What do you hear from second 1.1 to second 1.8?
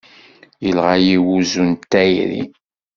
wezzu n